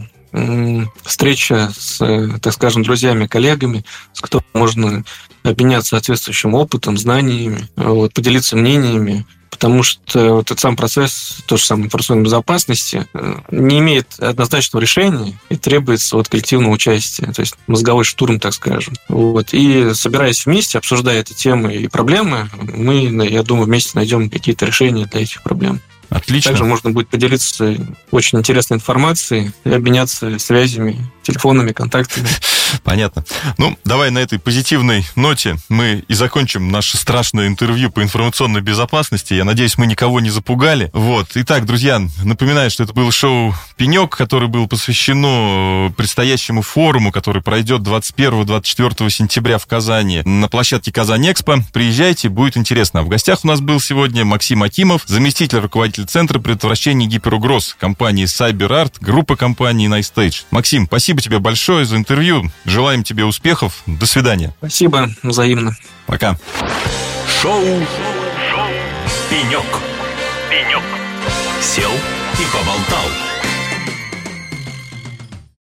встреча 1.03 1.73
с, 1.77 1.99
так 2.41 2.53
скажем, 2.53 2.83
друзьями, 2.83 3.27
коллегами, 3.27 3.85
с 4.13 4.21
которыми 4.21 4.49
можно 4.55 5.05
обменяться 5.43 5.91
соответствующим 5.91 6.55
опытом, 6.55 6.99
знаниями, 6.99 7.69
вот, 7.77 8.13
поделиться 8.13 8.57
мнениями, 8.57 9.27
потому 9.59 9.83
что 9.83 10.35
вот 10.35 10.47
этот 10.47 10.61
сам 10.61 10.77
процесс, 10.77 11.39
то 11.47 11.57
же 11.57 11.65
самое 11.65 11.87
информационной 11.87 12.25
безопасности, 12.25 13.09
э, 13.13 13.37
не 13.51 13.81
имеет 13.81 14.19
однозначного 14.21 14.81
решения 14.81 15.39
и 15.49 15.57
требуется 15.57 16.17
вот 16.17 16.29
коллективного 16.29 16.73
участия, 16.73 17.33
то 17.33 17.41
есть 17.41 17.55
мозговой 17.67 18.05
штурм, 18.05 18.39
так 18.39 18.55
скажем. 18.55 18.95
Вот. 19.09 19.49
И 19.53 19.95
собираясь 19.95 20.47
вместе, 20.47 20.79
обсуждая 20.79 21.21
эти 21.21 21.33
темы 21.33 21.75
и 21.75 21.89
проблемы, 21.89 22.49
мы, 22.55 23.27
я 23.29 23.43
думаю, 23.43 23.67
вместе 23.67 23.93
найдем 23.95 24.31
какие-то 24.31 24.65
решения 24.65 25.07
для 25.07 25.23
этих 25.23 25.43
проблем. 25.43 25.81
Отлично. 26.11 26.51
Также 26.51 26.65
можно 26.65 26.91
будет 26.91 27.09
поделиться 27.09 27.77
очень 28.11 28.39
интересной 28.39 28.77
информацией 28.77 29.53
и 29.65 29.71
обменяться 29.71 30.39
связями, 30.39 30.97
телефонами, 31.23 31.73
контактами. 31.73 32.29
Понятно. 32.85 33.25
Ну, 33.57 33.77
давай 33.85 34.11
на 34.11 34.19
этой 34.19 34.39
позитивной 34.39 35.05
ноте 35.17 35.57
мы 35.69 36.05
и 36.09 36.15
закончим 36.15 36.71
наше 36.71 36.97
страшное 36.97 37.47
интервью 37.47 37.91
по 37.91 38.03
информационной 38.03 38.61
безопасности. 38.61 39.35
Я 39.35 39.45
надеюсь, 39.45 39.79
мы 39.79 39.87
никого 39.87 40.21
не 40.21 40.31
запугали. 40.31 40.91
Вот. 40.93 41.29
Итак, 41.35 41.67
друзья, 41.67 42.01
напоминаю, 42.23 42.71
что 42.71 42.85
это 42.85 42.93
было 42.93 43.13
шоу 43.13 43.55
«Пенек», 43.77 44.17
которое 44.17 44.47
было 44.47 44.67
посвящено 44.67 45.93
предстоящему 45.97 46.63
форуму, 46.63 47.13
который 47.13 47.43
пройдет 47.43 47.83
21-24 47.83 49.11
сентября 49.11 49.59
в 49.59 49.67
Казани 49.67 50.23
на 50.25 50.49
площадке 50.49 50.93
Казань-Экспо. 50.93 51.59
Приезжайте, 51.73 52.29
будет 52.29 52.57
интересно. 52.57 53.03
В 53.03 53.09
гостях 53.09 53.41
у 53.45 53.49
нас 53.49 53.61
был 53.61 53.81
сегодня 53.81 54.25
Максим 54.25 54.63
Акимов, 54.63 55.03
заместитель 55.07 55.59
руководителя 55.59 56.07
Центра 56.07 56.39
предотвращения 56.39 57.07
гиперугроз 57.07 57.77
компании 57.79 58.25
CyberArt, 58.25 58.95
группа 59.01 59.37
компании 59.37 59.89
NiceStage. 59.89 60.45
Максим, 60.51 60.87
спасибо 60.87 61.21
тебе 61.21 61.39
большое 61.39 61.85
за 61.85 61.97
интервью. 61.97 62.51
Желаем 62.65 63.03
тебе 63.03 63.25
успехов. 63.25 63.83
До 63.87 64.07
свидания. 64.07 64.53
Спасибо. 64.59 65.11
Взаимно. 65.23 65.77
Пока. 66.07 66.37
Шоу. 67.41 67.63
Шоу. 68.51 68.69
Пенек. 69.31 69.65
Пенек. 70.51 70.83
Сел 71.61 71.91
и 71.93 72.45
поболтал. 72.53 73.28